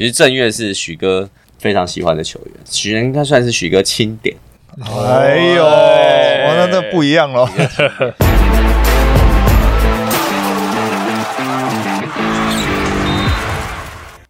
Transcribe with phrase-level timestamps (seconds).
[0.00, 1.28] 其实郑月是许哥
[1.58, 4.34] 非常喜欢的球员，许应该算是许哥钦点。
[4.80, 7.44] 哎呦，哇，那那不一样了。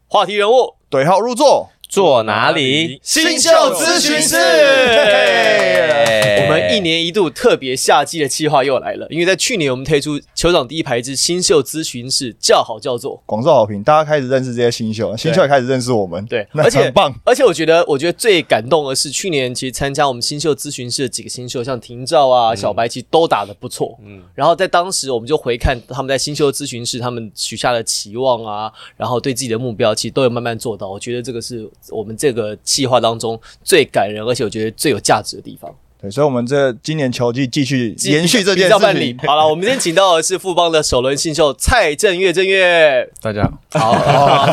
[0.08, 3.00] 话题人物对号入座，坐哪里？
[3.02, 4.36] 新秀咨询室。
[6.42, 13.20] 我们一年一度特别夏季的计划又来了，因为在去年我们推出酋长第一排之新秀咨询室，叫好叫座。
[13.26, 17.12] 广受好评，大家开始认识这些新秀，新秀也开始认识我们，对，那而且很棒。
[17.24, 23.98] 而且我觉得，我觉得最感动的是，去年其实参加我们新秀咨询室的几个新秀，像廷照啊、小白，其实都打得不错。
[24.04, 30.88] 嗯，然后在当时，我们就回看他们在新秀咨询室他们许下的期望啊，然后对自己的目标，其实都有慢慢做到。
[30.88, 35.74] 我觉得这个是我们这个计划当中最感人，而且我觉得最有价值的地方。
[36.00, 39.18] 对，所以，我们这今年球季继续延续这件事情。。
[39.26, 43.06] 好了，我们今天请到的是富邦的首轮新秀蔡正月，正月。
[43.20, 43.42] 大家
[43.72, 44.46] 好，好，好，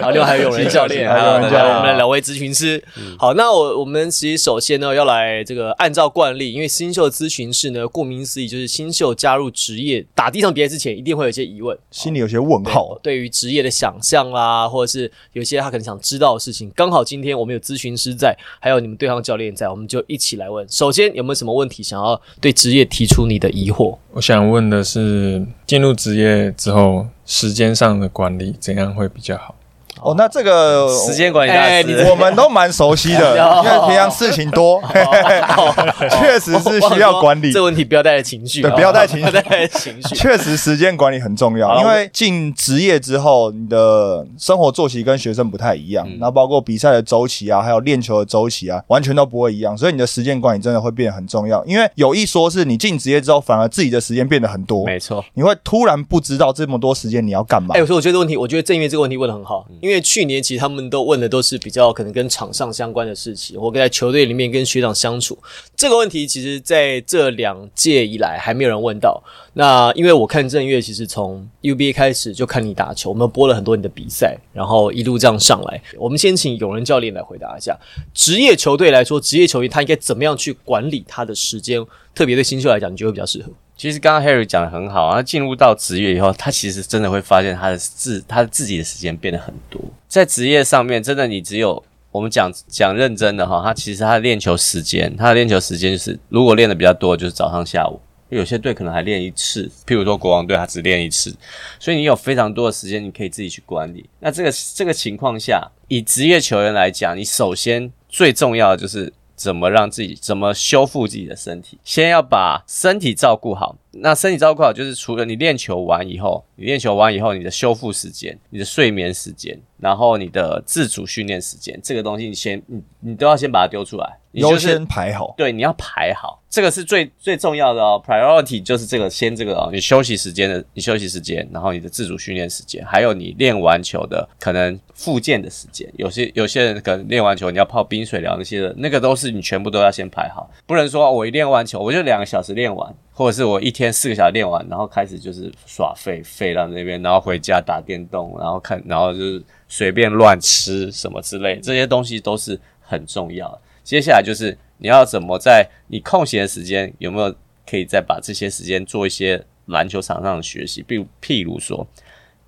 [0.00, 2.80] 好，另外还有永仁教练，还有永仁教练我们的两位咨询师。
[3.18, 16.70] 好，那我我们其实首先呢，要来这个按照惯例，因为新秀咨询室呢，顾名思义就是新秀加入职业打第一场比赛之前，一定会有一些疑问，心里有些问号，对于职业的想象啦，或者是有一些他可能想知道的事情。
[16.76, 20.64] 刚好今天我们有咨询师在，还有你们对方教练在，我们就一起来问。
[20.68, 23.96] 首首先有没有什么问题想要对职业提出你的疑惑？
[24.10, 29.54] 我想问的是，进入职业之后，时间上的管理怎样会比较好？
[30.02, 34.82] 哦，那这个时间管理大师，我们都蛮熟悉的， 因为平常事情多，
[36.20, 37.62] 确实是需要管理这。
[37.62, 40.16] 个问题不要带着情绪，对不要带情绪 带着情绪。
[40.16, 51.64] 确实，时间管理很重要，因为进职业之后，你的生活作息跟学生不太一样，那、包括比赛的周期啊，还有练球的周期啊，完全都不会一样，所以你的时间管理真的会变得很重要。
[51.64, 57.76] 因为有一说是你进职业之后，反而自己的时间变得很多，没错，你会突然不知道这么多时间你要干嘛。
[57.76, 65.36] 哎、所以我觉得这个问题，我觉得正月这个问题问的很好，因为因为去年其实他们都问的都是比较可能跟场上相关的事情，或在球队里面跟学长相处
[65.76, 69.22] 这个问题，其实在这两届以来还没有人问到。
[69.52, 75.82] 那因为我看正月，其实从 UBA 开始就看你打球，我们播了很多你的比赛，然后一路这样上来。
[75.98, 77.78] 我们先请永仁教练来回答一下，
[78.14, 81.84] 职业球队来说，职业球员他应该怎么样去管理他的时间？
[82.14, 83.52] 特别对新秀来讲，你觉得比较适合？
[83.76, 89.80] 其实刚刚 Harry 讲的很好，他进入到职业以后，他其实真的会发现他的自他自己的时间变得很多。
[90.06, 98.00] 在职业上面，真的你只有我们讲讲认真的哈，他其实他的练球时间，他的练球时间就是如果练的比较多，就是早上下午。
[98.28, 101.36] 有些队可能还练一次，譬如说国王队，他只练一次，
[101.78, 104.08] 所以你有非常多的时间，你可以自己去管理。
[104.20, 113.76] 那这个这个情况下，以职业球员来讲，你首先最重要的就是怎么让自己怎么修复自己的身体，先要把身体照顾好。
[113.90, 128.00] 那身体照顾好，就是除了你练球完以后，你练球完以后，你的修复时间、你的睡眠时间，然后你的自主训练时间，这个东西你先你你都要先把它丢出来，你优就是先排好，对，你要排好，这个是最最重要的哦。
[128.06, 135.92] Priority 就是这个，先这个哦，你休息时间的，你休息时间，然后你的自主训练时间，还有你练完球的可能复健的时间。
[135.96, 149.42] 有些有些人可能练完球你要泡冰水疗那些的，那个都是你全部都要先排好，不能说我一练完球我就两个小时练完，或者是我一天四个小时练完，然后开始就是耍废废到那边，然后回家打电动，然后看，然后就是
[149.74, 153.58] 随便乱吃什么之类，这些东西都是很重要的。
[153.82, 157.34] 接下来就是你要怎么在你空闲的时间有没有
[157.66, 161.86] 可以再把这些时间做一些篮球场上的学习，比如譬如说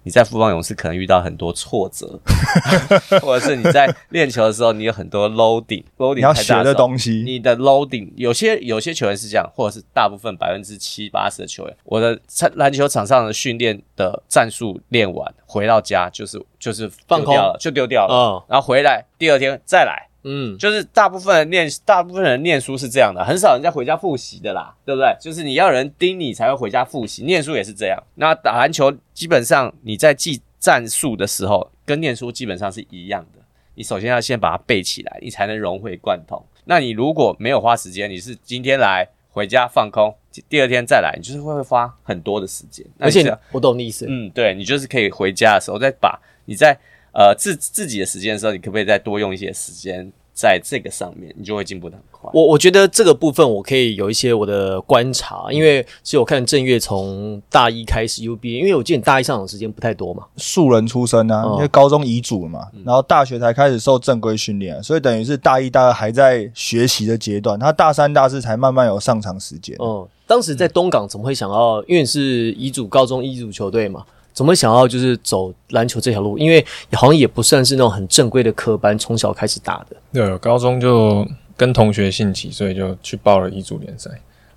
[0.05, 2.21] 你在富邦勇士可能遇到很多挫折，
[3.21, 12.19] 或者是你在练球的时候你有很多 loading，loading 你要学的东西，你的 loading 有些有些球员是这样，或者是大部分百分之七八十的球员，我的
[12.55, 20.09] 篮球场上的训练的战术练完，回到家就是就是放丢掉了，就丢掉了，嗯然后回来第二天再来。
[20.25, 25.15] 嗯，就是大部分人念，大部分人念书是这样的，很少人家回家复习的啦，对不对？
[25.21, 28.03] 就是你要有人盯你才会回家复习，念书也是这样。
[28.15, 33.41] 那打篮球基本上你在记战术的时候，跟念书基本上是一样的。
[33.75, 36.43] 你首先要先把它背起来，你才能融会贯通。
[36.65, 40.15] 那你如果没有花时间，你是今天来回家放空，
[40.49, 42.87] 第二天再来，你就是会花很多的时间。
[42.99, 46.79] 而且我懂你意思，嗯，对你就是可以回家的时候再把你在
[47.15, 52.29] 呃自自己的时间的时候，你可不可以再多用一些时间在这个上面，你就会进步的很快。
[52.35, 69.77] 我我觉得这个部分我可以有一些我的观察，因为其实我看正月从大一开始 UBA，因为我记得你大一上场时间不太多嘛，素人出身啊，哦因为高中遗嘱嘛，然后大学才开始受正规训练，所以等于是大一、大二还在学习的阶段，他大三、大四才慢慢有上场时间。
[69.79, 71.81] 嗯，当时在东港怎么会想要？
[71.85, 74.05] 因为你是遗嘱高中乙组球队嘛，
[74.35, 76.37] 怎么会想要就是走篮球这条路？
[76.37, 79.97] 因为 好像也不算是那种很正规的科班，从小开始打的。
[80.13, 81.27] 对，高中就
[81.57, 84.11] 跟同学兴起，所以就去报了一组联赛，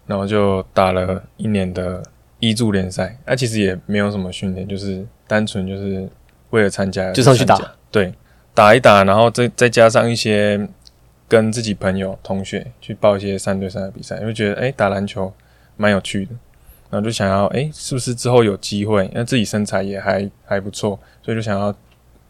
[0.08, 2.04] 然后就打了一年的
[2.40, 3.18] 一组联赛。
[3.26, 6.10] 那、其实也没有什么训练，就是单纯就是
[6.50, 7.60] 为了参加就上去打。
[7.92, 8.12] 对，
[8.56, 10.68] 打一打，然后再再加上一些
[11.28, 15.32] 跟自己朋友、同学去报一些三对三的比赛，就觉得诶打篮球
[15.76, 16.32] 蛮有趣的，
[16.89, 19.10] 然后就想要诶是不是之后有机会？
[19.13, 21.74] 那自己身材也还还不错，所以就想要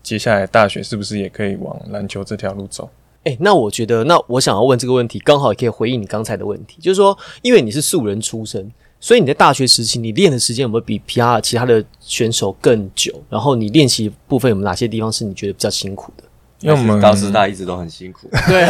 [0.02, 2.90] 接下来大学是不是也可以往篮球这条路走？
[3.24, 8.72] 哎、那我觉得，那我想要问这个问题，刚好也可以回应你刚才的问题，就是说，因为你是素人出身，
[9.02, 13.14] 所以你在大学时期你练的时间有没有比其他其他的选手更久？
[13.30, 16.24] 然后你练习部分有没有哪些地方是你觉得比较辛苦的？
[16.62, 18.30] 因为我们高师大一直都很辛苦。
[18.48, 18.66] 对，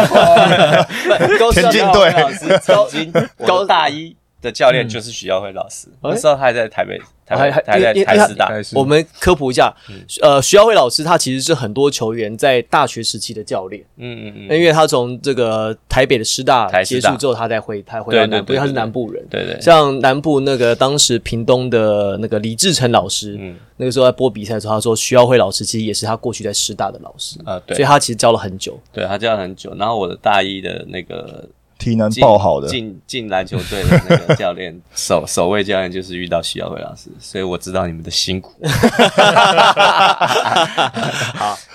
[1.38, 3.14] 高田径队老师曾经
[3.46, 8.50] 高大一的教练就是徐耀辉老师，那时候他还在台北，台还还北还在台师大。
[8.76, 9.76] 我们科普一下，
[10.22, 19.26] 呃，徐耀辉老师他其实是很多球员在大学时期的教练，嗯嗯嗯，因为他从这个台北的师大结束之后，他再回他回到南部，因为他是南部人。
[19.30, 23.56] 对对，像南部那个当时屏东的那个李志成老师，嗯。
[23.80, 27.76] 那个时候在播比赛的时候，他说徐耀辉老师其实也是他过去在师大的老师，啊对。
[27.76, 28.80] 所以他其实教了很久。
[28.92, 29.72] 对他教了很久。
[29.78, 31.48] 然后我的大一的那个
[31.90, 38.54] 体能进爆好的，进进篮球队的那个教练 首首位教练就是遇到徐耀辉老师，所以我知道你们的辛苦。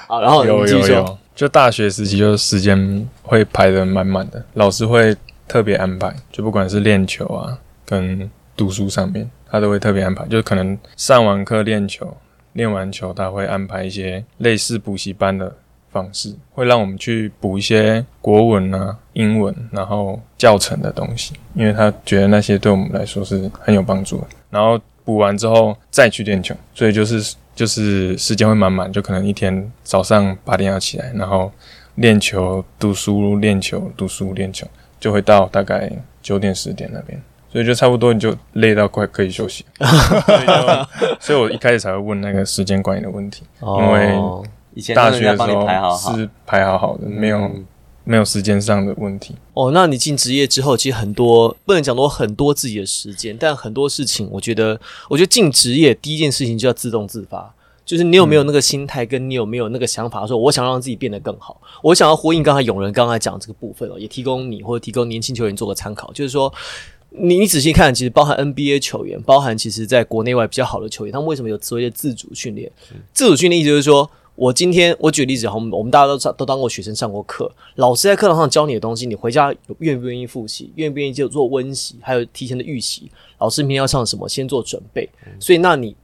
[0.07, 5.17] 好，然后有有有，就大学时期就时间会排的满满的，老师会
[5.49, 12.17] 特别安排，就不管是练球啊跟读书上面，他都会特别安排，就可能上完课练球，
[12.53, 15.57] 练完球他会安排一些类似补习班的
[15.93, 24.27] 方式，会让我们去补一些国文啊、英文，然后教程的东西，因为他觉得那些对我们来说是很有帮助的。
[24.51, 31.53] 然后补完之后再去练球，所以就是就是时间会满满，就可能一天早上八点要起来，然后
[31.97, 34.67] 练球、读书、练球、读书、练球，
[34.99, 35.91] 就会到大概
[36.23, 37.21] 九点十点那边。
[37.51, 40.89] 所以就差不多，你就累到快可以休息， 所以就，
[41.21, 44.43] 所以我一开始才会问那个时间管理的问题，因为哦
[44.75, 47.67] 以前大学的时候排好好，是排好好的，没有嗯
[48.05, 49.35] 没有时间上的问题。
[49.55, 57.55] 哦，那你进职业之后，其实很多不能讲多很多自己的时间，但很多事情，我觉得，我觉得进职业第一件事情就要自动自发，
[57.85, 61.61] 就是你有没有那个心态，跟你有没有那个想法，说我想让自己变得更好。
[61.83, 66.53] 我想要呼应刚才永仁刚才讲这个部分哦，也提供你或者提供年轻球员做个参考，就是说。
[67.15, 72.73] 你你仔细看，其实包含 NBA 球员，包含其实在国内外比较好的球员，他们为什么有所谓的自主训练？
[73.13, 74.11] 自主训练意思就是说，
[74.43, 83.09] 我今天我举例子，我们我们大家都上都当过学生上过课，老师在课堂上教你的东西，你回家愿不愿意复习，愿不愿意就做温习，还有提前的预习。
[83.39, 85.09] 老师明天要上什么，先做准备。
[85.39, 85.95] 所以，那你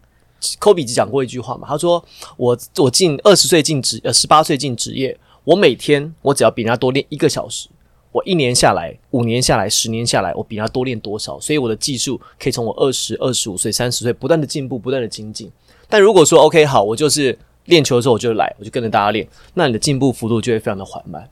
[0.60, 1.66] 科比只讲过一句话嘛？
[1.66, 2.00] 他说
[2.38, 7.68] ：“我我进二十岁进职，呃，十八岁进职业，我每天我只要比人家多练一个小时。”
[8.14, 11.40] 我一年下来，五年下来，十年下来，我比他多练多少？
[11.40, 15.50] 所以我的技术可以从我二十二十五岁、三十岁不断的进步，不断的精进。
[15.88, 17.36] 但如果说 OK 好，我就是
[17.68, 21.26] 练球的时候我就来，我就跟着大家练，那你的进步幅度就会非常的缓慢。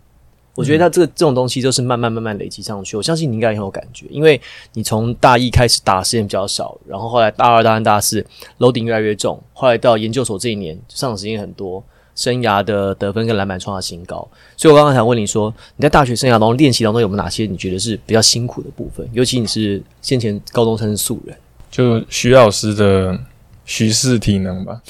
[0.55, 2.97] 我觉得他这个这种东西就是慢慢慢慢累积上去。
[2.97, 4.41] 我相信你应该很有感觉，因为
[4.73, 8.25] 你从大一开始打时间比较少，然后后来大二、大三、大四
[8.57, 11.85] 楼顶越来越重，后来到研究所这一年上的时间很多，
[12.15, 14.27] 生涯的得分跟篮板创下新高。
[14.57, 19.07] 所以我刚刚想问你说，你在大学生涯当中练习当中有没有哪些你觉得是比较辛苦的部分？
[19.13, 21.37] 尤其你是先前高中生是素人，
[21.71, 23.19] 就徐老师的
[23.67, 24.81] 徐氏体能吧，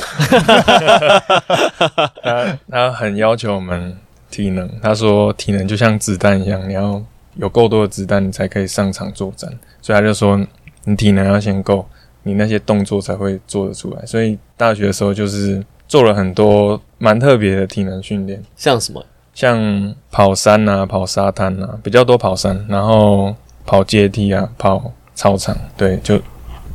[2.22, 3.96] 他他很要求我们
[4.30, 7.02] 体能，他说体能就像子弹一样，你要
[7.34, 10.38] 有够多的子弹，你才可以上场作战，所以他就说
[10.84, 11.84] 你体能要先够，
[12.22, 14.06] 你那些动作才会做得出来。
[14.06, 19.04] 所以大学的时候就是做了很多蛮特别的体能训练，像什么？
[19.32, 26.18] 像跑山啊、跑沙滩啊，比较多跑山，然后跑阶梯啊、跑操场，对，就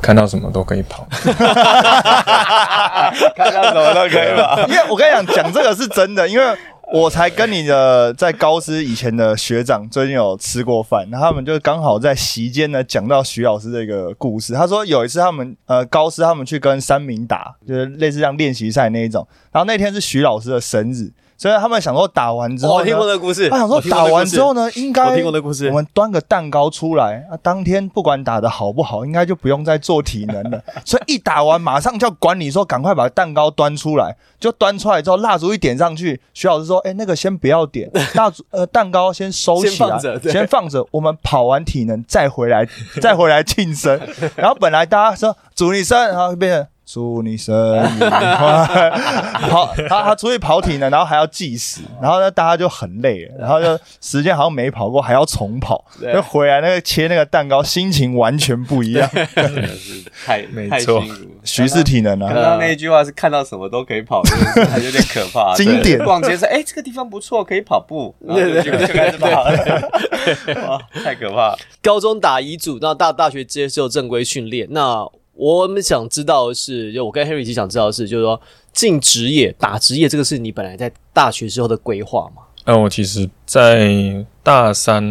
[0.02, 1.06] 看到什么都可以跑。
[3.36, 4.66] 看到什么都可以跑？
[4.66, 6.44] 因为我跟你讲，讲这个是真的，因为
[6.92, 14.52] 我才跟你的在高师以前的学长最近有吃过饭，然后他们就刚好在席间呢讲到徐老师这个故事。
[14.52, 21.10] 他说有一次他们呃高师他们去跟三明打，就是类似像练习赛那一种，然后那天是徐老师的生日，
[21.42, 30.62] 所以他们想说打完之后我听过这个故事，他想说打完之后呢，应该我听过的故事我们端个蛋糕出来啊，当天不管打的好不好，应该就不用再做体能了。
[30.86, 34.16] 所以一打完，马上就要管理说赶快把蛋糕端出来。
[34.38, 42.66] 就端出来之后，蜡烛一点上去，徐老师说：“哎、那个先不要点，蜡烛呃蛋糕先收起来，先放着对 先放着，我们跑完体能再回来，
[43.00, 44.00] 再回来庆生。
[44.34, 48.36] ”然后本来大家说祝你生，然后变成祝你生日快乐！
[49.48, 59.08] 跑他他出去跑体能，然后还要计时，然后呢大家就很累了，然后就时间好像没跑过，还要重跑，对就回来那个切那个蛋糕，心情完全不一样。
[59.34, 61.02] 真的是太太没错。
[61.44, 64.22] 徐氏体能啊，刚刚那一句话是看到什么都可以跑，
[64.84, 65.54] 有点可怕。
[65.58, 69.90] 经典对逛街说，哎，这个地方不错，可以跑步，然后就就就开始跑了。
[70.68, 71.58] 哇，太可怕了。
[71.80, 74.68] 高中打乙组，那大大学接受正规训练。
[74.70, 78.40] 那我们想知道的是，就我跟 Harry 一起想知道的是，就是说
[78.72, 82.42] 进职业打职业这个是你本来在大学时候的规划吗？
[82.64, 85.02] 那我其实，在大三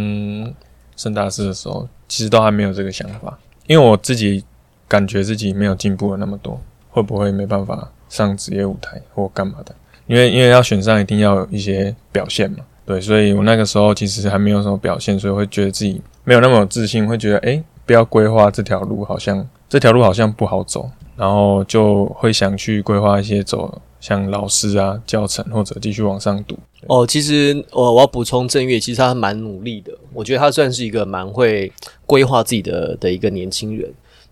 [0.95, 3.37] 升大四的时候，其实都还没有这个想法，
[3.67, 4.43] 因为我自己
[4.87, 9.75] 感觉自己没有进步了那么多，会不会没办法上职业舞台或干嘛的？
[10.07, 12.59] 因为因为要选上，一定要有一些表现嘛。
[12.85, 26.59] 对，所以我那个时候其实还没有什么表现，所以会觉得自己没有那么有自信，会觉得诶，不要规划这条路，好像这条路好像不好走，然后就会想去规划一些走像老师啊、教程或者继续往上读。
[26.87, 31.71] 哦，其实我我要补充正月，其实他蛮努力的，我觉得他算是一个蛮会
[32.05, 33.89] 规划自己的的一个年轻人。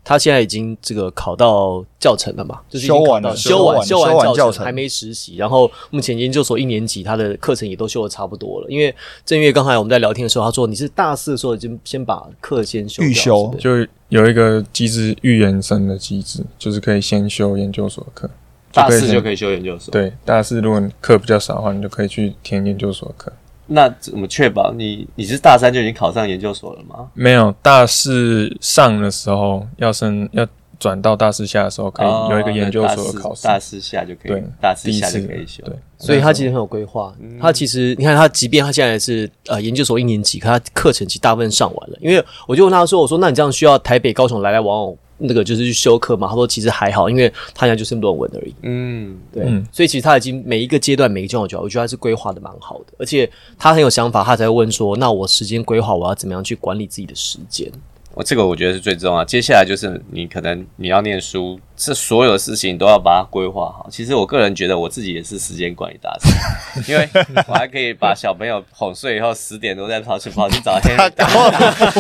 [0.10, 5.36] 他现在已经这个考到教程了嘛，就是已经修完了修完修完修完教教程还没实习。
[5.36, 8.68] 然后目前研究所一年级，他的课程也都修的差不多了。
[8.70, 8.92] 因为
[9.24, 18.28] 正月刚才我们在聊天的时候，他说你是大四的时候已经先把课先修预修是是就有一个机制预研生的机制，就是可以先修研究所的课。
[18.74, 23.32] 大四就可以修研究所。，对，大四如果你课比较少的话，你就可以去填研究所的课。
[23.70, 27.08] 那怎么确保你你是大三就已经考上研究所了吗？
[27.14, 30.46] 没有大四上的时候要升要
[30.80, 33.48] 转到大四下的时候，可以有一个研究所的考试。
[33.48, 35.62] 哦大四下就可以对，，大四下就可以修。
[35.66, 37.14] 对，所以他其实很有规划。
[37.40, 41.98] 他其实你看，他即便他现在是呃研究所一年级，可他课程其实大部分上完了。
[42.00, 48.56] 因为我就问他说：“我说那你这样需要台北、高雄来来往往，那个就是去修课嘛？”他说：“其实还好，因为他现在就是论文而已。
[48.64, 57.72] 嗯，对，嗯所以其实他已经每一个阶段、每一个阶段，我觉得我觉得他是规划的蛮好的，而且他很有想法，他才会问说：那我时间规划，我要怎么样去管理自己的时间？
[58.14, 59.24] 我这个我觉得是最重要。
[59.24, 63.88] 接下来就是你可能你要念书，这所有的事情都要把它规划好。
[63.90, 67.08] 其实我个人觉得我自己也是时间管理大师，因为
[67.48, 71.26] 我还可以把小朋友哄睡以后十点多再跑去跑去找 天打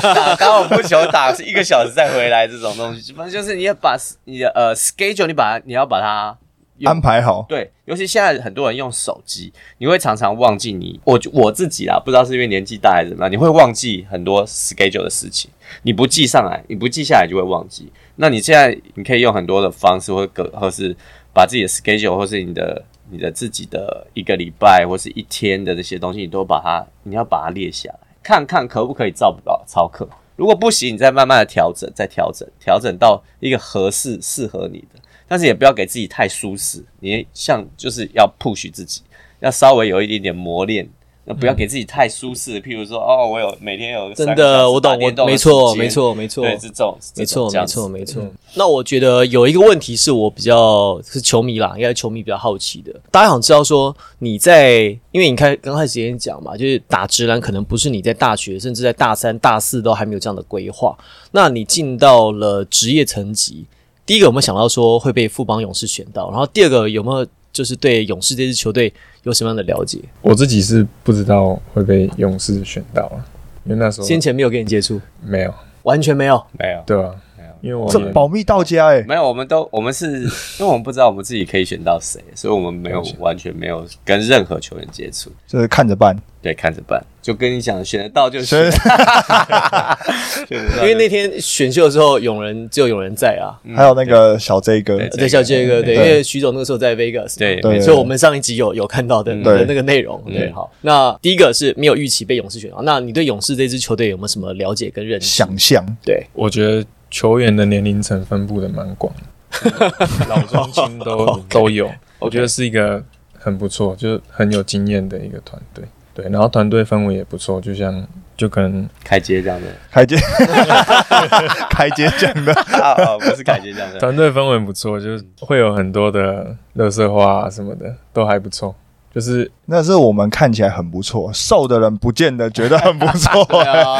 [0.01, 6.49] 打打网球球打一个小时再回来这种东西，反正就是你要把你的呃 schedule 你把它你要把它用
[6.86, 7.45] 安排好。
[7.50, 15.50] 对，尤其现在很多人用手机，你会常常忘记你我我自己啦，不知道是因为年纪大还是怎么样，你会忘记很多 schedule 的事情，
[15.83, 17.91] 你不记上来，你不记下来就会忘记。
[18.15, 20.95] 那你现在你可以用很多的方式，或个或是
[21.33, 30.07] 把自己的 schedule 或是你的你的自己的一个礼拜或是一天的这些东西，你都把它你要把它列下来，看看可不可以照到操课。
[30.36, 35.00] 如果不行，你再慢慢的调整，再调整，调整到一个合适适合你的。
[35.29, 39.01] 但是也不要给自己太舒适，你像就是要 push 自己，
[39.39, 40.89] 要稍微有一点点磨练，
[41.24, 42.59] 那不要给自己太舒适。
[42.59, 48.27] 譬如说，哦，我有每天有真的，我懂，我没错，没，错，没错，对，是这种，没错，没错，没错。
[48.55, 52.91] 那我觉得有一个问题是我比较是球迷啦，应该是球迷比较好奇的。
[53.12, 60.98] 大家想知道说你在，因为你开刚开始也讲嘛，就是打直男可能不是你在大学，甚至在大三、大四都还没有这样的规划。
[61.31, 63.67] 那你进到了职业层级，
[64.10, 66.32] 第一个有没有想到说会被富邦勇士选到？
[66.32, 67.24] 然后第二个有没有
[67.54, 70.00] 就是对勇士这支球队有什么样的了解？
[70.24, 73.22] 我自己是不知道会被勇士选到啊，
[73.66, 76.44] 因为那时候先前没有跟你接触，没有，完全没有。
[76.58, 76.82] 没有。
[76.88, 77.16] 对吧、没有
[77.62, 86.16] 因为这保密到家哎、没有，我们都我们是因为我们不知道我们自己可以选到谁，所以我们没有完全没有跟任何球员接触，就是看着办。
[86.42, 87.04] 对，看着办。
[87.22, 88.80] 就跟你讲，选得到就选，选。
[90.48, 90.84] 选得到就。
[90.84, 100.24] 因为那天选秀的时候，有人只有有人在啊，还有那个小 J 哥，对对，小 J 哥，对，因对为徐总那个时候在 Vegas，对所以我们上一集有有看到的嗯的那个内容。
[100.28, 100.34] 嗯。
[100.34, 105.28] 对，好，那第一个是没有预期被勇士选到，那你对勇士这支球队有没有什么了解跟认识？
[105.28, 105.86] 想象。
[106.06, 109.13] 对，我觉得球员的年龄层分布的蛮广
[109.51, 109.96] 的，
[110.30, 111.89] 老中青都 都有，
[112.20, 113.04] 我觉得是一个
[113.38, 115.84] 很不错，就是很有经验的一个团队。
[116.13, 119.68] 对，然后团队氛围也不错，就像就可能开街这样的。
[119.89, 120.18] 开街，
[121.70, 128.75] 开街讲的，啊啊，不是凯杰这样的，团队氛围不错，就是会有很多的乐色话啊什么的，都还不错。
[129.13, 133.44] 就是那是我们看起来很不错，瘦的人不见得觉得很不错。
[133.50, 134.00] 对啊，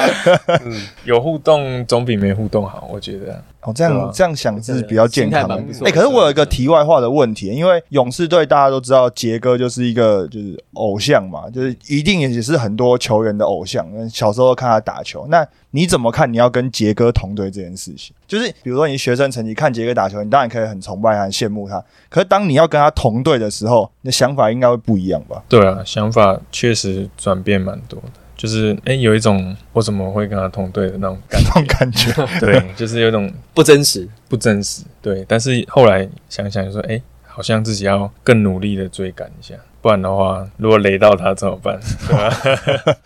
[1.06, 3.44] 有互动总比没互动好，我觉得。
[3.70, 13.88] 哦，这样这样想是比较健康的哎、可是我有一个题外话的问题，因为勇士队大家都知道杰哥就是一个就是偶像嘛，就是一定也是很多球员的偶像。
[14.10, 18.16] 小时候看他打球，那你怎么看你要跟杰哥同队这件事情？
[18.28, 21.84] 就是比如说你学生成绩看杰哥打球，你当然可以很崇拜他、很羡慕他。
[22.10, 25.44] 可是当你要跟他同队的时候，你的想法应该会不一样吧？
[25.48, 34.08] 对啊，想法确实转变蛮多的，就是哎、诶有一种我怎么会跟他同队的那种感那种感觉， 对，就是有一种不真实。
[34.30, 35.26] 不真实，对。
[35.28, 41.80] 但是后来想想，就说哎、诶好像自己要更努力的追赶一下，不然的话，如果雷到他怎么办？
[42.08, 42.98] 对吧？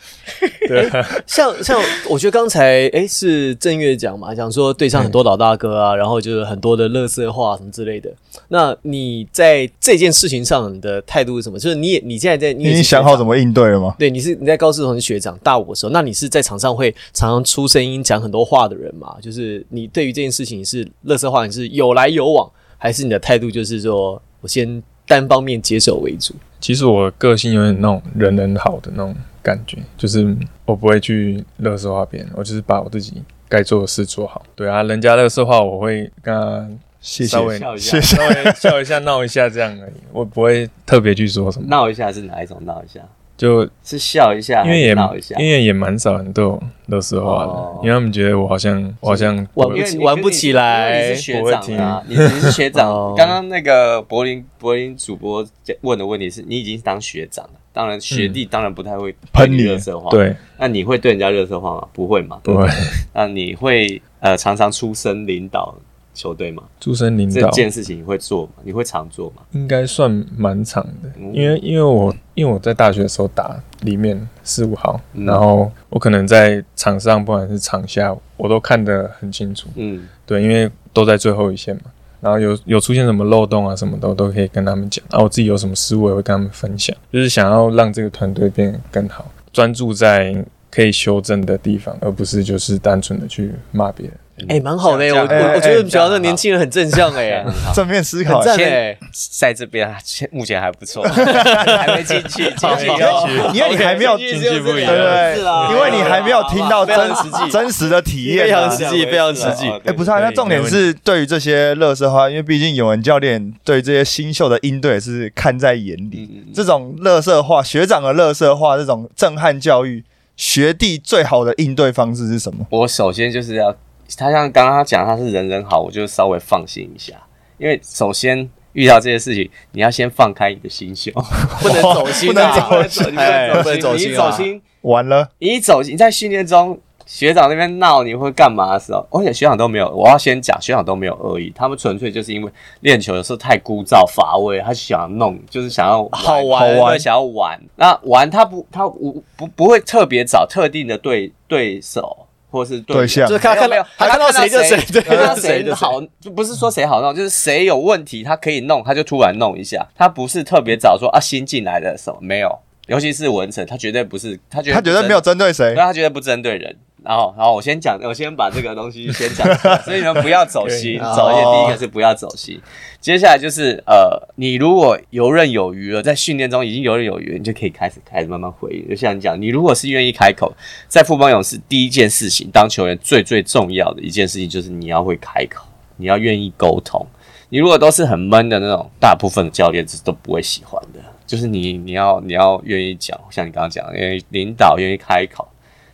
[0.67, 8.09] 对啊， 像像我觉得刚才诶是正月讲嘛，讲说对上很多老大哥啊，然后就是很多的乐色话什么之类的。
[8.47, 11.59] 那你在这件事情上的态度是什么？
[11.59, 13.95] 就是你也你现在在你你已经想好怎么应对了吗？
[13.99, 19.15] 对，你是你在高志同学长，大五的时候，那你是在场上会常常出声音讲很多话的人嘛？
[19.21, 26.33] 就是你对于这件事情是乐色话，你是有来有往，还是你的态度就是说我先单方面接手为主？
[26.63, 34.41] 其实我个性有点那种人人好的那种感觉，就是我不会去乐色化别人，我就是把我自己该做的事做好。
[34.55, 36.65] 对啊，人家乐色化我会跟他
[37.01, 37.99] 谢谢稍，微笑一下。
[37.99, 41.67] 稍微笑一下、闹一下这样而已，我不会特别去说什么。
[41.67, 43.01] 闹一下是哪一种闹一下？
[43.35, 45.35] 就是笑一下，因为也闹一下？
[45.39, 47.79] 因为也蛮少人都有乐色话的，哦。
[47.83, 53.15] 因为他们觉得我好像我好像玩不玩不起来你是学长啊，你你是学 哦。
[53.15, 53.15] 长。
[53.15, 55.45] 刚刚那个柏林柏林主播
[55.81, 60.35] 问的问题是你已经是当学长了，当然学弟当然不太会喷你热色话，，对。
[60.57, 61.87] 那你会对人家热色话吗？
[61.91, 62.39] 不会嘛？
[62.43, 62.67] 不会。
[63.13, 65.75] 那你会呃常常出声领导
[66.13, 66.63] 球队吗？
[66.79, 68.51] 诸身领导这件事情你会做吗？
[68.63, 69.43] 你会常做吗？
[69.51, 81.83] 应该算蛮长的，嗯因为因为我因为我在大学的时候打里面四五号，嗯然后我可能在场上不管是场下，我都看得很清楚，嗯，对，因为都在最后一线嘛。
[82.21, 85.03] 然后有有出现什么漏洞啊，什么的我都可以跟他们讲。
[85.11, 90.33] 然后我自己有什么失误，也会跟他们分享，就是想要让这个团队变得更好，专注在
[90.71, 94.15] 可以修正的地方，而不是就是单纯的去骂别人。
[94.49, 97.45] 哎、蛮好的、我我哎我觉得哎学校的年轻人很正向哎。
[97.73, 98.97] 正面思考，赞哎、
[99.39, 102.87] 在这边现目前还不错， 还没进去，进去。
[102.89, 104.91] 哦因为你还没有，进进去不一样。
[104.93, 105.35] 对不对？
[105.37, 109.69] 是啊因为你还没有听到真实际真实的体验啊，非常实际非常实际。
[109.69, 116.29] 哎哎、不是啊，那重点是对于这些乐色话，因为毕竟永文教练对这些新秀的应对是看在眼里。
[116.33, 120.03] 嗯这种乐色话，学长的乐色话，这种震撼教育，
[120.37, 122.65] 学弟最好的应对方式是什么？
[122.69, 123.75] 我首先就是要，
[124.17, 127.15] 他像刚刚他讲他是人人好，我就稍微放心一下，
[127.57, 131.13] 因为首先遇到这些事情，你要先放开你的心胸，
[131.61, 136.79] 不能走心、啊，不能走心哎不能走你走心，完了，你一走心，你在训练中。
[137.05, 146.61] 学长那边闹你会干嘛的时候，而且学长都没有，我要先讲，学长都没有恶意，他们纯粹就是因为练球的时候太枯燥乏味，他想要弄，就是想要好玩。
[146.61, 147.59] 好玩对想要玩。
[147.75, 153.27] 那玩他不，他不不不会特别找特定的对对手或是对象。
[153.27, 165.73] 就是看没有看到他看到谁就谁对看到谁好，就不是说谁好弄，就是谁有问题他可以弄，他就突然弄一下，他不是特别找说啊新进来的什么没有，尤其是文成，他绝对不是，他绝对他绝对没有针对谁。
[165.73, 166.75] 对，，他绝对不针对人。
[167.03, 170.97] 然后，然后我先讲，我先把这个东西先讲出来， 所以你们不要走心。
[170.99, 172.59] 首先，第一个是不要走心。
[173.01, 178.89] 接下来就是呃，你如果游刃有余了，在训练中已经游刃有余了，你就可以开始开始慢慢回应。
[178.89, 180.53] 就像你讲，你如果是愿意开口，
[180.87, 185.65] 在富邦勇士第一件事情，当球员最最重要的一件事情就是你要会开口，
[185.97, 187.05] 你要愿意沟通。
[187.49, 190.99] 你如果都是很闷的那种，大部分的教练是都不会喜欢的。
[191.27, 195.47] 就是你你要你要愿意讲，像你刚刚讲，愿意领导，愿意开口。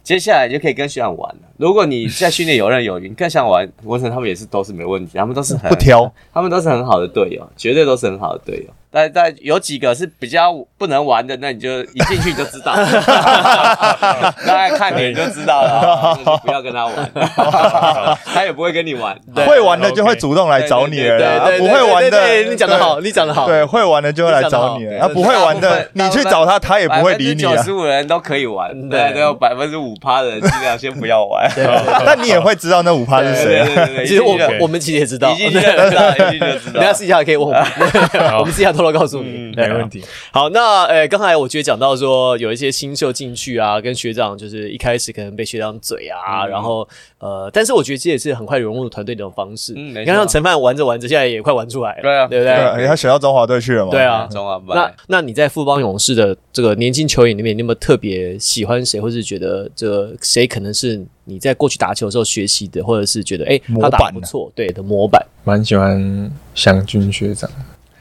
[0.03, 1.41] 接下来就可以跟学长玩了。
[1.57, 8.73] 如果你在训练游刃有余，你更想玩，文成他们也是都是没问题，他们都是很不挑，他们都是很好的队友，绝对都是很好的队友。
[8.91, 17.11] 但但有几个是比较不能玩的，那你就一进去就知道， 大概看脸就知道了，不要跟他玩，
[18.25, 19.17] 他也不会跟你玩。
[19.47, 27.71] 会玩的就会主动来找你了，不会玩对对对的，你讲的好，你讲的好，对，会玩的就会来找你了，啊，不会玩的，你去找他，他也不会理你啊九十。
[27.73, 31.49] 五人都可以玩，对对，都有百分之五趴的人尽量先不要玩。
[32.05, 36.93] 但你也会知道那五趴是谁其实我我们其实也知道，一进去就知道，一进去就知道人家。
[36.93, 37.63] 私底下可以问我们，
[38.39, 40.01] 我们私底下都偷偷告诉你，没问题。
[40.31, 46.87] 好，那呃，刚才我觉得讲到说有一些新秀进去啊，跟学长就是一开始可能被学长嘴啊，嗯然后
[47.17, 49.73] 呃，但是我觉得这也是很快融入团队的一种方式。
[49.75, 52.87] 嗯你看像陈范玩着玩着，现在也快玩出来了，对啊对不对，对？
[52.87, 53.91] 他选到中华队去了嘛？
[53.91, 54.95] 对啊中华那班。
[55.07, 65.21] 那你在富邦勇士的这个年轻球员里面，你有没有特别喜欢谁，或是觉得这个谁可能是你在过去打球的时候学习的，或者是觉得哎、他打不错，对的模板？
[65.43, 67.49] 蛮喜欢祥军学长，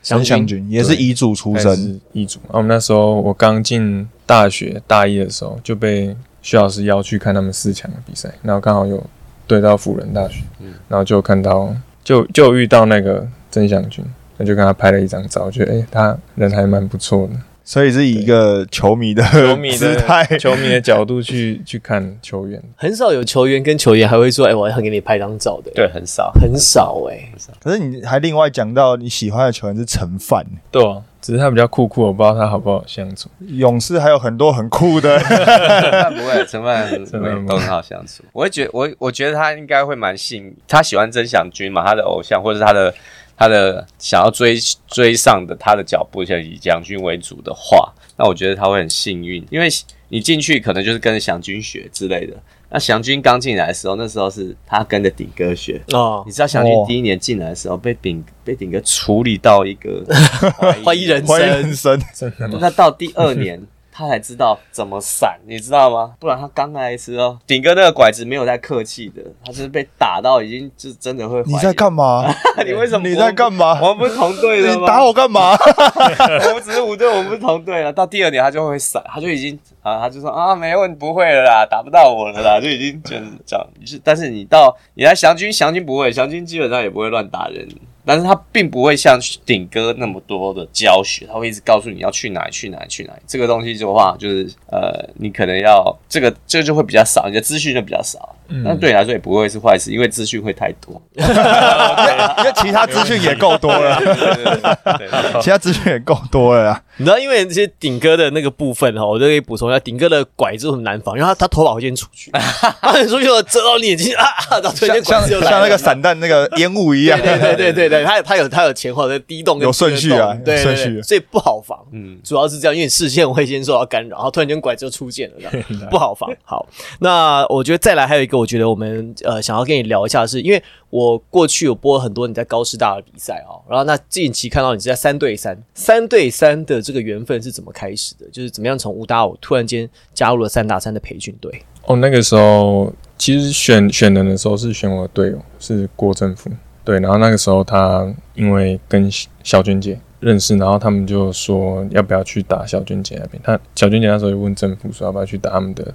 [0.03, 2.39] 陈祥军也是彝族出他身，是一组。
[2.49, 9.05] 啊，我们那时候我刚进大学大一的时候，就被徐老师邀去看他们四强的比赛，然后刚好有
[9.47, 10.43] 对到辅仁大学，
[10.89, 14.05] 然后就看到就就遇到那个曾祥军，
[14.37, 17.33] 那就跟他拍了一张照，觉得诶、他人还蛮不错的。
[17.69, 20.25] 所以是以一个球迷的球迷姿态。
[20.25, 26.33] 的球迷的角度去去看球员，很少有球员跟球员还会说，哎、我很给你拍张照的，，对，很少。
[26.41, 27.31] 很少哎、
[27.63, 33.29] 可是你还另外讲到你喜欢的球员是陈范，对啊，只是他比较酷酷，我不知道他好不好相处。
[33.47, 36.91] 勇士还有很多很酷的，陈范不会，陈范
[37.47, 38.23] 都很好相处。
[38.33, 42.95] 我会觉我我觉得他应该会蛮幸，他喜欢曾祥军嘛，他的偶像或者是他的
[43.39, 49.69] 他的想要追追上的他的脚步，像以祥军为主的话，那我觉得他会很幸运，因为
[50.09, 52.35] 你进去可能就是跟着祥军学之类的。
[52.71, 55.81] 那祥军刚进来的时候，那时候是他跟着顶哥学。
[55.93, 60.05] 哦你，知道祥军哦第一年进来的时候，被顶被顶哥处理到一个
[60.85, 61.99] 怀疑人欢迎人生？
[62.61, 63.63] 那到第二年，
[63.99, 66.15] 他才知道怎么闪，你知道吗？
[66.21, 71.43] 不然他刚来的时候，顶哥那个拐子没有在客气的，他是被打到已经就真的会。
[71.45, 72.33] 你在干嘛？
[72.65, 73.09] 你为什么？
[73.09, 73.77] 你在干嘛？
[73.83, 74.81] 我们不是同队的吗？
[74.81, 75.57] 你打我干嘛？
[76.47, 77.93] 我们只是五队，我们不是同队了。
[77.93, 83.67] 到第二年他就会闪，他就已经啊，他就说啊，没问题，不会了啦，打不到我了啦，就已经就是这样。
[83.81, 87.69] 就是但是你到你来祥军，祥军不会，祥军基本上也不会乱打人。
[88.09, 93.21] 但是他并不会像顶哥那么多的教学，他会一直告诉你要去哪里去哪里去哪里。
[93.27, 98.35] 这个东西的话，就是呃，你可能要这个这个就会比较少，你的资讯就比较少。
[98.65, 100.99] 但对你来说也不会是坏事，因为资讯会太多。
[101.13, 104.61] 因为其他资讯也够多了，对对对对
[105.03, 106.83] 对 其他资讯也够多了啦。
[106.97, 112.31] 你知道，因为这些顶哥的那个部分哈，我就可以补充一下，顶哥的拐子很难防，因为他他头发会先出去，
[112.81, 121.79] 他很出去了遮到你眼睛啊，然后突然像像那个散弹那个烟雾一样，对对对对对，他有他有他有前后的低动跟有顺序啊对顺序对，所以不好防。
[121.93, 126.31] 嗯，主要是这样，因为你视线会先受到干扰，然后突然间拐子就出现了，这样 不好防。
[126.45, 126.67] 好，
[127.01, 138.27] 那我觉得再来还有一个，我觉得我们呃想要跟你聊一下是，因为我过去有播很多你在高师大的比赛啊、然后那近期看到你是在三对三，三对三的这个缘分是怎么开始的？
[138.31, 141.63] 就是怎么样从五打五突然间加入了三打三的培训队？
[141.85, 146.51] 哦，那个时候其实选选人的时候是选我的队友是郭正福，
[146.89, 149.11] 对，然后那个时候他因为跟
[149.43, 155.95] 小娟姐认识，然后他们就说要不要去打小娟姐那边，他小娟姐那时候就问政府说要不要去打他们的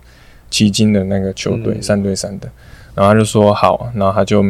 [0.52, 2.48] 旗津的那个球队、嗯三对三的，
[2.94, 4.46] 然后他就说好，然后他就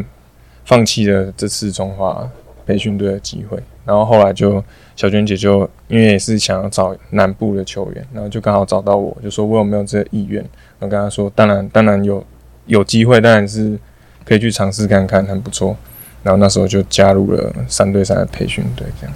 [0.65, 2.29] 放弃了这次中华
[2.65, 4.61] 培训队的机会，然后后来就
[4.97, 10.43] 小娟姐就因为也是想要找南部的球员，然后就刚好找到我，就说我有没有这个意愿。
[10.79, 12.21] 我跟他说，当然，当然有
[12.65, 13.79] 有机会，当然是
[14.25, 15.77] 可以去尝试看看，很不错。
[16.23, 19.15] 然后那时候就加入了三对三的培训队，这样。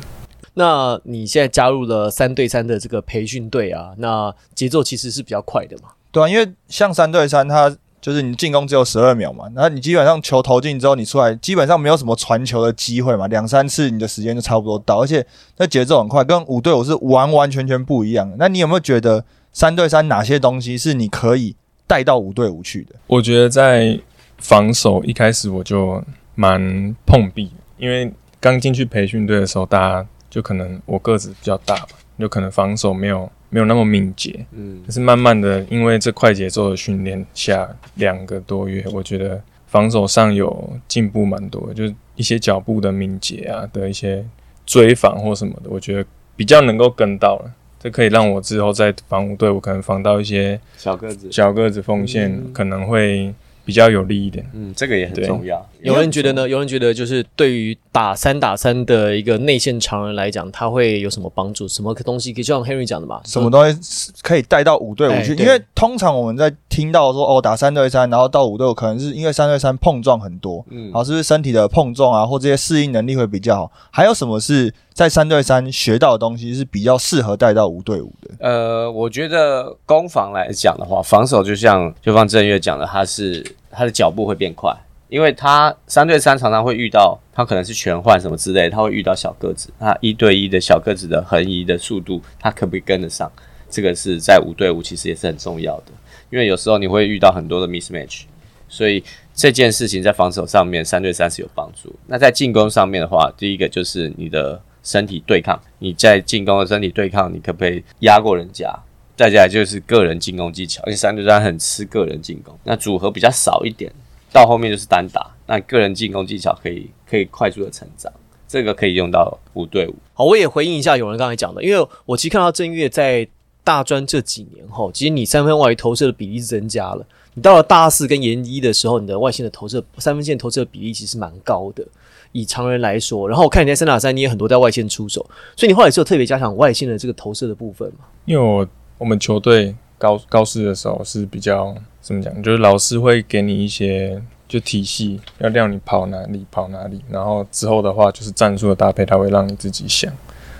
[0.54, 5.90] 那你现在加入了三对三的这个培训队啊，那节奏其实是比较快的嘛？
[6.12, 15.26] 对啊，因为像三对三，它就是你进攻只有十二秒嘛，然后你基本上球投进之后，你出来基本上没有什么传球的机会嘛，两三次你的时间就差不多到，而且
[15.58, 18.36] 那节奏很快，跟五对五是完完全全不一样的。
[18.40, 22.96] 那你有没有觉得三对三哪些东西是你可以带到五对五去的？
[23.08, 24.00] 我觉得在
[24.40, 26.04] 防守一开始我就
[26.38, 34.46] 蛮碰壁，因为刚进去培训队的时候，大家就可能我个子比较大吧，就可能防守没有没有那么敏捷。
[34.52, 44.24] 嗯但是慢慢的，因为这快节奏的训练下两个多月，我觉得防守上有进步蛮多的，就是一些脚步的敏捷啊的一些
[44.64, 47.52] 追防或什么的，我觉得比较能够跟到了。
[47.80, 53.32] 这可以让我之后在防五队，我可能防到一些小个子，小个子锋线，可能会
[53.64, 54.44] 比较有利一点。
[54.54, 55.64] 嗯，这个也很重要。
[55.82, 56.48] 有人觉得呢？
[56.48, 61.68] 有人觉得就是对于打三打三的一个内线常人来讲，他会有什么帮助？
[61.68, 63.22] 什么东西可以就像 Henry 讲的嘛？
[63.26, 65.36] 什么东西可以带到五对五去？
[65.36, 73.72] 因为通常我们在听到说哦打三对三，然后到五对五，可能是因为三对三碰撞很多，嗯好，是不是身体的碰撞啊，或这些适应能力会比较好？
[73.92, 78.32] 还有什么是在三对三学到的东西是比较适合带到五对五的？
[78.40, 84.76] 呃，我觉得攻防来讲的话，防守就像就方正月讲的，他是他的脚步会变快，
[85.10, 93.32] 因为他三对三常常会遇到他可能是全换什么之类，他会遇到小个子，那一对一的小个子的横移的速度，他可不可以跟得上？
[93.70, 95.92] 这个是在五对五其实也是很重要的，
[96.30, 98.24] 因为有时候你会遇到很多的 mismatch，
[98.70, 101.94] 所以这件事情在防守上面三对三是有帮助。
[102.08, 108.74] 那在进攻上面的话，第一个就是你的身体对抗，你在进攻的身体对抗，你可不可以压过人家？
[109.18, 113.92] 再下来就是个人进攻技巧，因为三对三很吃个人进攻，那组合比较少一点，
[114.32, 118.12] 到后面就是单打，那个人进攻技巧可以可以快速的成长，
[118.48, 119.96] 这个可以用到五对五。
[120.14, 123.28] 好，我也回应一下有人刚才讲的，因为我其实看到正月在
[123.64, 127.06] 大专这几年后，其实你三分外投射的比例是增加了。
[127.34, 131.86] 你到了大四跟研一的时候，你的外线的投射三分线投射的比例其实蛮高的，
[132.32, 133.28] 以常人来说。
[133.28, 135.24] 然后我看你在三打三，你也很多在外线出手，
[135.56, 138.06] 所以你后来是有特别加强外线的这个投射的部分嘛？
[138.26, 150.12] 因为我我们球队高高四的时候是比较怎么讲，就是老师会给你一些就体系，要让你跑哪里跑哪里，然后之后的话就是战术的搭配，他会让你自己想，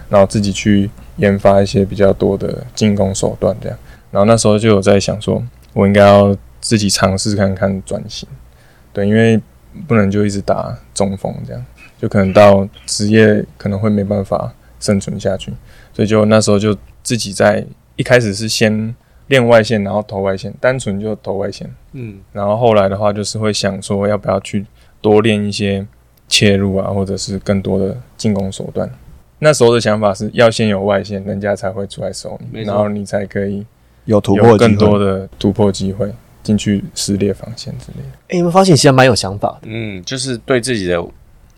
[0.10, 3.78] 然后自己去研发一些比较多的进攻手段这样。
[4.12, 8.28] 然后那时候就有在想说，我应该要自己尝试看看转型，
[8.92, 9.40] 对，因为
[9.88, 11.66] 不能就一直打中锋这样，
[12.02, 15.54] 就可能到职业可能会没办法生存下去，
[15.94, 17.66] 所以就那时候就自己在。
[18.00, 18.96] 一开始是先
[19.28, 21.70] 练外线，然后投外线，单纯就投外线。
[21.94, 24.66] 嗯，然后后来的话，就是会想说要不要去
[25.02, 25.86] 多练一些
[26.28, 28.90] 切入啊，或者是更多的进攻手段。
[29.40, 33.66] 那时候的想法是要先有外线，人家才会出来守你，然后你才可以
[34.06, 36.12] 有突破更多的突破机会
[36.42, 38.18] 进去撕裂防线之类的。
[38.30, 39.68] 哎，你们发现其实蛮有想法的。
[39.68, 41.04] 嗯，就是对自己的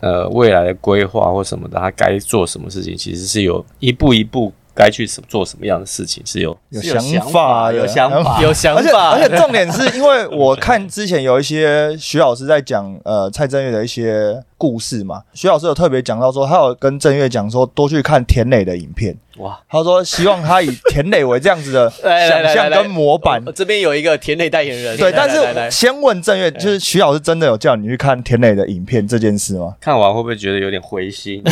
[0.00, 4.52] 呃未来的规划或什么的，他该做什么事情，其实是有一步一步。
[4.80, 6.98] 该去什做什么样的事情是有有想
[7.30, 9.10] 法，有想法，有想法。
[9.10, 19.16] 而且重点是因为我看 之前有一些徐老师在讲呃蔡正月的一些故事嘛，徐老师有特别讲到说，他有跟郑月讲说多去看田磊的影片。
[19.38, 21.88] 哇，他说希望他以田磊为这样子的
[22.28, 23.42] 想象跟模板。
[23.54, 24.94] 这边有一个田磊代言人。
[24.98, 29.74] 对，但是先问郑月，就是徐老师真的有叫你去看田磊的影片这件事吗？
[29.80, 31.42] 看完会不会觉得有点灰心？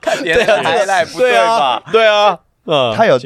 [0.00, 1.82] 看田磊太赖不对吧？
[1.92, 3.18] 对啊，嗯，他有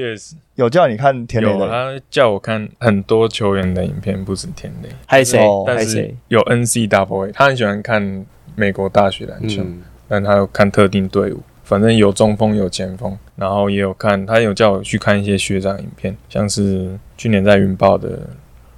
[0.57, 5.39] 有叫你看田磊的，他叫我看很多球员的影片，不止田磊，还有谁？
[5.67, 6.17] 还有谁？
[6.29, 9.63] 有 N C W，他很喜欢看美国大学篮球，
[10.09, 11.41] 但他有看特定队伍。
[11.65, 18.19] 反正有中锋有前锋，然后也有看，他有叫我去看一些学长影片，像是去年在云豹的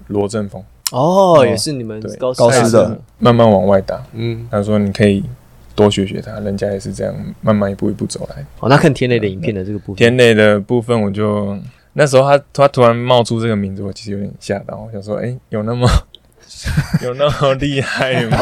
[0.08, 5.24] 罗振峰，哦，也是你们高高师的，慢慢往外打，嗯，他说你可以
[5.74, 8.44] 多学学他，人家也是这样慢慢一步一步走来。
[8.60, 11.58] 哦，那看田磊的影片的这个部分，田磊的部分，我就
[11.94, 15.88] 那时候他他突然冒出这个名字，我其实有点吓到，我想说，哎，有那么。
[17.02, 18.38] 有那么厉害吗？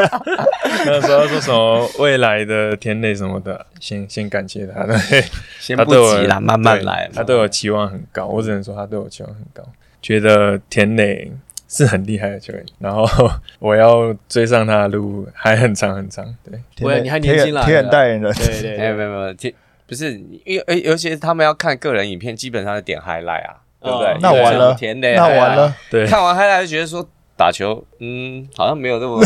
[0.86, 5.24] 那时候说什么未来的田磊什么的，先先感谢他，对，
[5.60, 7.10] 先不急啦，慢慢来。
[7.12, 9.62] 他对我期望很高，我只能说他对我期望很高，
[10.00, 11.30] 觉得田磊
[11.76, 13.06] 是很厉害的球员，然后
[13.58, 16.24] 我要追上他的路还很长很长。
[16.42, 19.52] 对， 对，你还年轻了，田代言人，对对，没有没有没有，田
[19.86, 20.12] 不是
[20.44, 24.16] 因为，尤其是他们要看个人影片，基本上是点 highlight 啊，对不对？
[24.20, 27.06] 那完了，甜的，那完了，对，看完 highlight 就觉得说。
[27.38, 29.22] 打球，嗯，好像没有这么，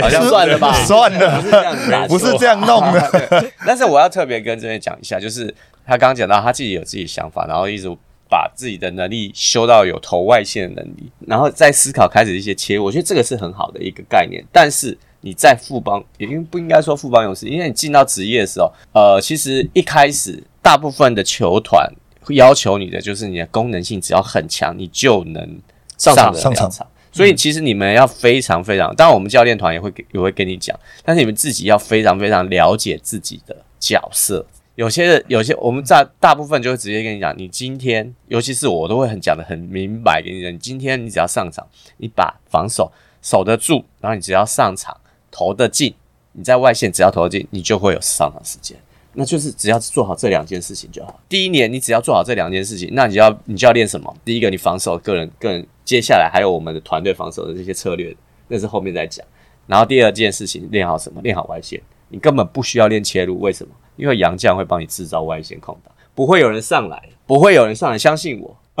[0.00, 3.44] 好像算了吧，算了，不是这样子，不是这样弄的。
[3.66, 5.54] 但是我要特别跟这边讲一下，就是
[5.86, 7.94] 他刚刚讲到他自己有自己想法，然后一直
[8.30, 14.42] 把自己的能力修到有投外线的能力，然后再思考开始一些切，我觉得这个是很好的一个概念。
[14.52, 25.60] 但是你在富邦，也因为不应该说富邦勇士，因为你进到职业的时候，呃，其实一开始大部分的球团会要求你的就是你的功能性只要很强，你就能。
[26.00, 34.46] 上场上场，所以其实你们要非常非常，当然我们教练团也会也会跟你讲，但是你们自己要非常非常了解自己的角色。
[34.80, 42.90] 有些有些我们在大部分就会直接跟你讲，你今天，尤其是我都会很讲的很明白给你讲，你今天你只要上场，你把防守
[43.20, 44.96] 守得住，然后你只要上场
[45.30, 45.94] 投得进，
[46.32, 48.74] 你在外线只要投得进，你就会有上场时间。
[49.12, 51.20] 那就是只要做好这两件事情就好。
[51.28, 54.16] 第一年你只要做好这两件事情，那你就要你就要练什么？
[54.24, 58.16] 第一个你防守个人个人，接下来还有我们的团队防守的这些策略，
[58.48, 59.26] 那是后面再讲。
[59.66, 61.20] 然后第二件事情练好什么？
[61.20, 63.74] 练好外线，你根本不需要练切入，为什么？
[63.96, 68.56] 因为杨将会帮你制造外线空档，不会有人上来，不会有人上来，相信我。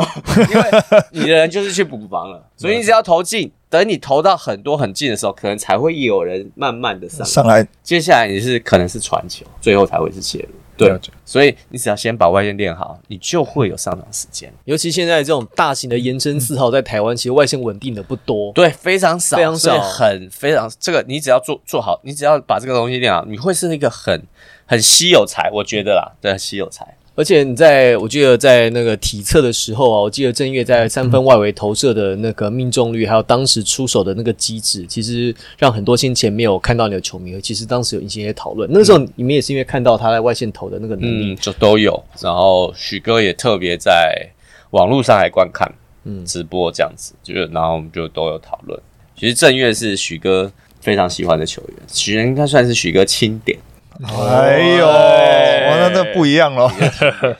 [0.50, 0.62] 因为
[1.10, 7.66] 你的人就是去补防了， 所以你只要投进，等你投到很多很近的时候，可能才会有人慢慢的上上来。
[7.82, 10.48] 接下来你是可能是传球，最后才会是切入。
[10.78, 14.50] 对所以你只要先把外线练好，你就会有上场时间。
[14.64, 18.50] 尤其现在这种大型的延伸四号在台湾，其实外线稳定的不多。
[18.54, 24.22] 对，非常少，非常少很非常这个，你只要做做好，你只要把这个东西练好，你会是一个很
[24.70, 26.86] 很稀有才，我觉得啦，对，稀有才。
[27.16, 38.70] 而且你在我记得在那个体测的时候啊，我记得正月在三分外围投射的那个命中率，还有当时出手的那个机制，其实让很多先前没有看到你的球迷，其实当时有一些讨论。
[38.72, 42.00] 那个时候你们也是因为看到他在外线投的那个能力，嗯，就都有。
[42.20, 44.30] 然后许哥也特别在
[44.70, 45.68] 网络上来观看，
[46.04, 48.80] 嗯直播这样子，就是然后我们就都有讨论。
[49.18, 53.58] 其实正月是许哥非常喜欢的球员，许应该算是许哥钦点。
[54.02, 56.70] 哎呦，哇，那那不一样喽。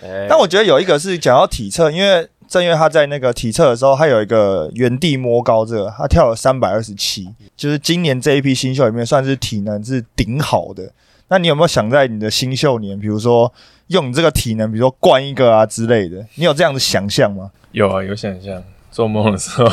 [0.03, 10.91] 哎 但我觉得有一个是讲到体测，因为正月他在那个体测的时候，他有一个原地摸高，这个他跳了三百二十七，就是今年这一批新秀里面算是体能是顶好的。
[11.29, 13.53] 那你有没有想在你的新秀年，比如说
[13.87, 17.51] 用你这个体能，比如说灌一个啊之类的，你有这样的想象吗？
[17.73, 18.63] 有啊，有想象。
[18.91, 19.67] 做梦的时候，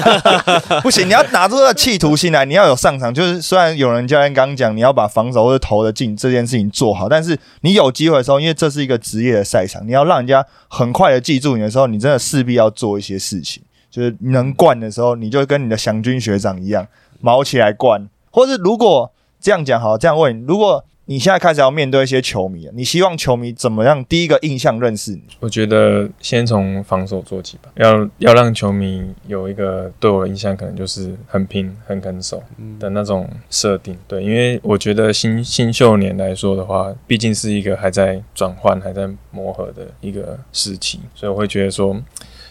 [0.82, 3.12] 不行，你要拿出这个企图心来，你要有上场。
[3.12, 13.62] 就是虽然有人教练刚讲，你要把防守或者投的进这件事情做好，但是你有机会的时候，因为这是一个职业的赛场，你要让人家很快的记住你的时候，你真的势必要做一些事情。
[13.90, 16.86] 就是能灌的时候，你就跟你的祥军学长一样，
[17.20, 18.08] 毛起来灌。
[18.30, 24.02] 或是如果这样讲好，这样问，如果你现在开始要面对一些球迷了，你希望球迷怎么样？
[24.06, 32.42] 第一个印象认识你，我觉得先从防守做起吧，要要让球迷有一个对我的印象，可能就是很拼、很肯守
[32.78, 33.94] 的那种设定。
[34.08, 41.94] 对，因为我觉得新新秀年来说的话，毕竟是一个还在转换、还在磨合的一个时期，所以我会觉得说，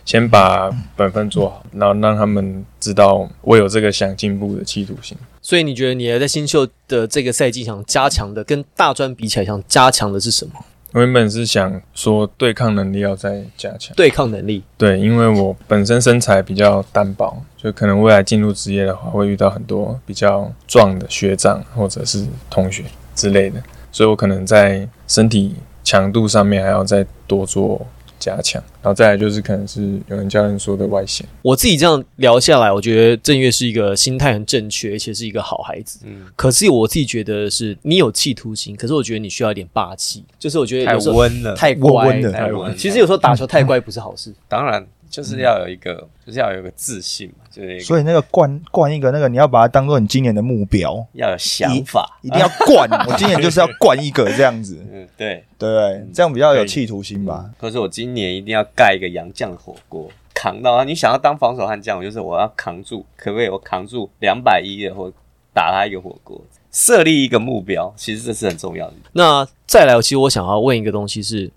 [0.05, 5.17] 先把本分做好，然后让他们知道我有这个想进步的企图心。
[5.41, 10.53] 所以你觉得你在新秀的这个赛季想加强的，跟大专比起来，想加强的是什么？
[10.93, 13.95] 我原本是想说对抗能力要再加强。
[13.95, 14.61] 对抗能力。
[14.77, 22.83] 对，因为我本身身材比较单薄，就可能未来进入职业的话，会遇到很多比较壮的学长或者是同学
[23.15, 23.59] 之类的，
[23.91, 27.85] 所以我可能在身体强度上面还要再多做
[28.23, 28.63] 加强。
[28.81, 35.99] 然后再来就是可能是有人教练说的外线，我自己这样聊下来，我觉得正月是一个心态很正确，而且是一个好孩子。
[36.05, 42.75] 嗯，可是我自己觉得是你有企图心，可是我觉得你需要一点霸气，就是我觉得太温了，太乖温温的太温了。
[42.75, 44.33] 其实有时候打球太乖不是好事。
[44.47, 52.89] 当然就是要有一个，就是要有一个自信嘛，就是所以那个灌灌一个那个，你要把它当做你今年的目标，要有想法，一定要灌。
[53.08, 55.43] 我今年就是要灌一个这样子，嗯，对。
[55.60, 56.08] 对对？
[56.12, 57.47] 这样比较有企图心吧。
[57.60, 60.84] 可是我今年一定要盖一个洋酱火锅，扛到啊！
[60.84, 63.47] 你想要当防守悍将，我就是我要扛住，可不可以？
[63.47, 65.13] 我扛住两百一的，或
[65.54, 68.93] 打他一个火锅，设立一个目标，其实这是很重要的。
[69.12, 71.52] 那再来，其实我想要问一个东西是，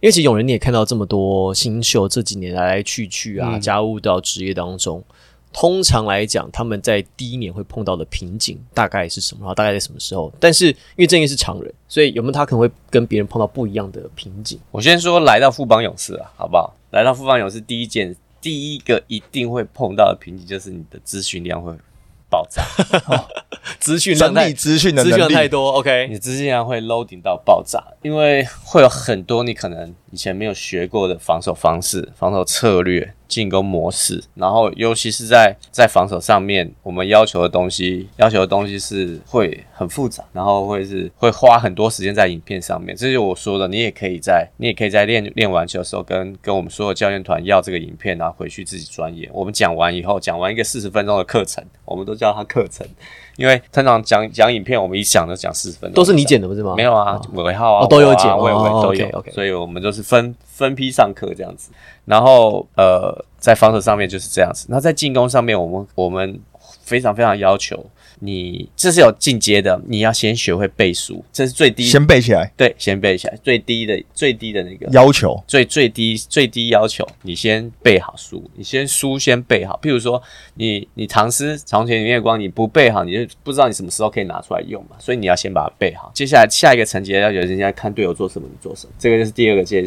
[0.00, 5.02] 因为其实永仁你也看到这么多新秀这几年来来去去啊，嗯加入到职业当中，
[5.52, 9.40] 通常来讲，他们在第一年会碰到的瓶颈大概是什么？
[9.40, 10.32] 然后大概在什么时候？
[10.38, 14.58] 但是因为正义是常人，所以有没有他可能会跟别人碰到不一样的瓶颈？
[14.70, 16.72] 我先说来到富邦勇士啊，好不好？
[16.90, 21.72] 来到富邦勇士第一件，第一个一定会碰到的瓶颈就是你的咨询量会
[22.30, 22.62] 爆炸，
[23.80, 42.96] 资讯量太整理资讯的资讯，量太多，OK，你的资讯量会 loading 到爆炸，因为会有很多你可能以前没有学过的防守方式、防守策略、进攻模式，然后尤其是在在防守上面，我们要求的东西，要求的东西是会很复杂，然后会是会花很多时间在影片上面。
[42.96, 49.28] 这就是我说的，你也可以在你也可以在练练完球的时候跟跟我们所有教练团要这个影片，然后回去自己钻研。
[49.32, 52.86] 我们讲完以后，讲完一个四十分钟的课程，我们都叫它课程。
[53.38, 56.74] 因为通常讲讲影片，我们一讲就讲四十分钟，都是你剪的不是吗？
[56.76, 59.32] 没有啊，尾号啊，哦都有剪我啊哦哦伟伟都有。
[59.32, 61.70] 所以我们就是分分批上课这样子。
[62.04, 66.40] 然后呃，在防守上面就是这样子，那在进攻上面，我们我们
[66.82, 67.86] 非常非常要求
[68.20, 79.78] 你，这是有进阶的，你要先学会背书，这是最低，先背起来，对，先背起来，最低的最低的那个要求最最低最低要求，你先背好书，你先书先背好。
[79.82, 80.22] 譬如说，
[80.54, 84.96] 你你唐诗床前明月光，你不背好，你就不知道你什么时候可以拿出来用嘛。
[84.98, 86.10] 所以你要先把它背好。
[86.14, 89.84] 接下来下一个层级要有人家看队友做什么，你做什么，这个就是第二个阶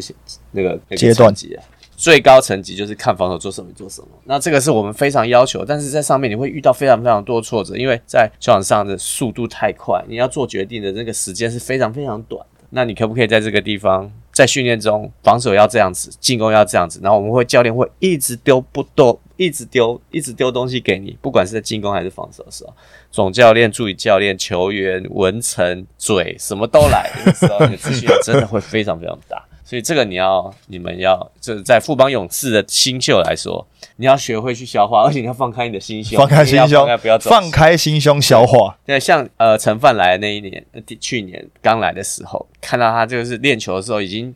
[0.52, 1.64] 那个那个阶段级啊。
[2.02, 12.64] 最高层级就是看防守做什么做什么，那这个是我们非常要求，但是在上面你会遇到非常非常多挫折，因为在球场上的速度太快，你要做决定的那个时间是非常非常短的。
[12.70, 22.74] 那你可不可以在这个地方，在训练中防守要这样子，进攻要这样子，然后我们会教练会一直丢不多一直丢一直丢东西给你，不管是在进攻还是防守的时候，
[23.12, 29.40] 总教练、助理教练、球员、文成、嘴什么都来的时候，你的资讯真的会非常非常大。
[29.64, 38.76] 所以这个你要，你们要，就是在富邦勇士的新秀来说，你要学会去消化， 而且你要放开你的心胸，放开心胸放开，不要放开心胸消化。
[38.84, 40.64] 对，像呃陈范来的那一年，
[41.00, 44.34] 去年刚来的时候，看到他就是练球的时候，已经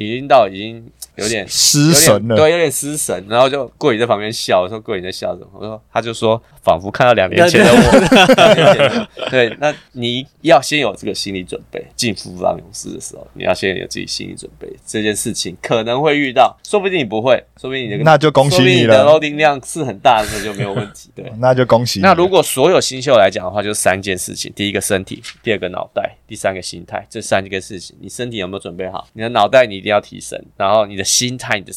[0.00, 0.82] 已经到已经
[1.16, 5.48] 有点失神了，对，有点失神，然后就过宇在旁边笑，我说过宇在笑什么？
[5.52, 9.06] 我说他就说仿佛看到两年前的我。
[9.30, 21.10] 对，那你要先有这个心理准备，进富邦勇士的时候，你要先有自己心理准备，这件事情可能会遇到，说不定你不会，说不定你的那就恭喜你的你了，loading 量是很大的时候就没有问题。
[21.14, 22.02] 对， 那就恭喜你。
[22.02, 27.06] 那如果所有新秀来讲的话，就是三件事情：第一个身体，第二个脑袋，第三个心态。
[27.10, 29.06] 这三个事情，你身体有没有准备好？
[29.12, 31.72] 你的脑袋你一定要提升，然后你的心态，你的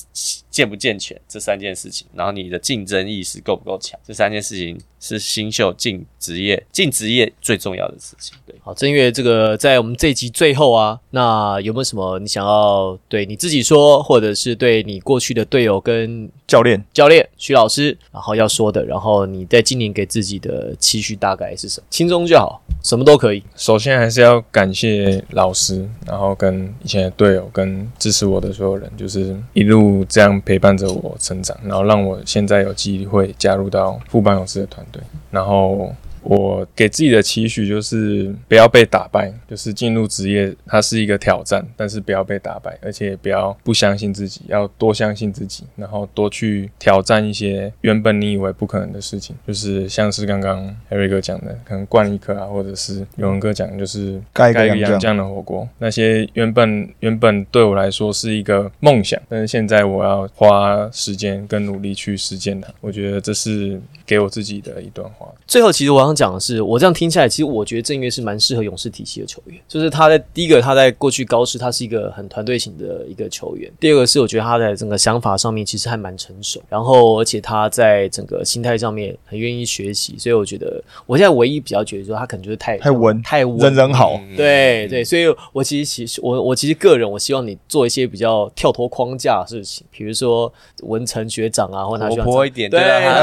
[0.54, 8.36] 健不健全，这三件事情，然后你的竞争意识够不够强，这三件事情是新秀进职业进职业最重要的事情。
[8.46, 21.88] 对，好，正月这个在我们这一集最后啊，那有没有什么你想要对你自己说，或者是对你过去的队友跟教练教练徐老师，然后要说的，然后你在今年给自己的期许大概是什么？
[21.90, 23.42] 轻松就好，什么都可以。
[23.56, 35.02] 首先还是要感谢老师，然后跟以前的队友，跟支持我的所有人，就是一路这样陪伴着我成长，然后让我现在有机会加入到副班勇士的团队。
[35.32, 35.94] 然后
[36.24, 65.28] 我给自己的期许就是不要被打败，就是进入职业它是一个挑战，但是不要被打败，而且不要不相信自己，要多相信自己，然后多去挑战一些原本你以为不可能的事情，就是像是刚刚 Harry 哥讲的，可能灌一颗啊，或者是永文哥讲的就是盖一个盖一个洋洋酱酱的火锅，那些原本原本对我来说是一个梦想，但是现在我要花时间跟努力去实践它，我觉得这是给我自己的一段话。
[65.48, 69.60] 最后，其实我想讲的是，我这样听下来，其实我觉得郑月是蛮适合勇士体系的球员。
[69.68, 80.16] 就是他在第一个，他在过去高师，他是一个很团队型的一个球员；第二个是，我觉得他在整个想法上面其实还蛮成熟，然后而且他在整个心态上面很愿意学习。
[80.20, 90.52] 所以我觉得，我现在唯一比较觉得说，他可能就是太太稳太稳，人人好，对对，所以我其实其实我我其实个人，我希望你做一些比较跳脱框架的事情，比如说
[90.82, 92.80] 文成学长啊，或者他活泼一点对，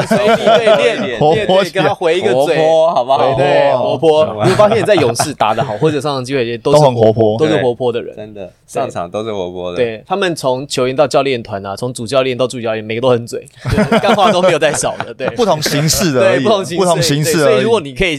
[0.07, 2.57] 随地对练练 活泼对，跟他回一个嘴。
[2.87, 3.35] 泼好不好？
[3.35, 4.27] 对对，活活泼。
[4.45, 8.15] 你会发现你在勇士打得好，或者上场机会 也都是很活泼都是活泼的人。
[8.17, 9.77] 真的上场都是活泼的。
[9.77, 15.13] 对他们从球员到教练团啊，从主教练到助教练，每个都很嘴，对 干话都没有在少的。
[15.13, 17.71] 对，不同形式的而对，不同形式不同形式而已对所以如。
[17.71, 18.19] 果你可以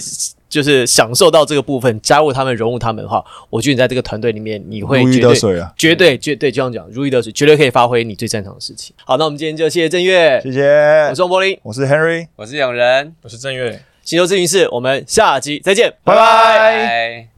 [0.50, 5.74] 就是享受到这个部分，加入他们，融入他们的话，我觉得你在这个团队里面，你会如鱼绝对得水啊！
[5.78, 8.96] 绝对绝对这样讲如鱼得水，绝对可以发挥你最擅长的事情。
[9.06, 10.62] 好，那我们今天就谢谢郑月，谢谢
[11.10, 13.82] 我是，王柏林，我是 Henry，我是永仁，我是郑月。
[14.12, 16.14] 星球咨询室，我们下集再见，拜。
[16.14, 17.28] 拜。